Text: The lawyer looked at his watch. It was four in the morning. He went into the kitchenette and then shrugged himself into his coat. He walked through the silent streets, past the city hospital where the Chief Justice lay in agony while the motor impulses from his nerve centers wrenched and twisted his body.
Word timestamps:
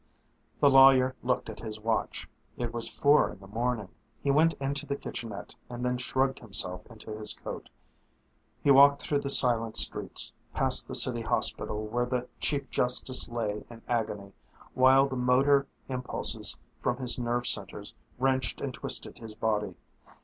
The 0.59 0.67
lawyer 0.67 1.15
looked 1.21 1.47
at 1.47 1.59
his 1.59 1.79
watch. 1.79 2.27
It 2.57 2.73
was 2.73 2.89
four 2.89 3.29
in 3.29 3.37
the 3.39 3.45
morning. 3.45 3.89
He 4.23 4.31
went 4.31 4.53
into 4.53 4.87
the 4.87 4.95
kitchenette 4.95 5.53
and 5.69 5.85
then 5.85 5.99
shrugged 5.99 6.39
himself 6.39 6.87
into 6.89 7.11
his 7.15 7.35
coat. 7.35 7.69
He 8.63 8.71
walked 8.71 9.03
through 9.03 9.19
the 9.19 9.29
silent 9.29 9.77
streets, 9.77 10.33
past 10.55 10.87
the 10.87 10.95
city 10.95 11.21
hospital 11.21 11.85
where 11.85 12.07
the 12.07 12.27
Chief 12.39 12.67
Justice 12.71 13.29
lay 13.29 13.63
in 13.69 13.83
agony 13.87 14.33
while 14.73 15.07
the 15.07 15.15
motor 15.15 15.67
impulses 15.87 16.57
from 16.81 16.97
his 16.97 17.19
nerve 17.19 17.45
centers 17.45 17.93
wrenched 18.17 18.59
and 18.59 18.73
twisted 18.73 19.19
his 19.19 19.35
body. 19.35 19.75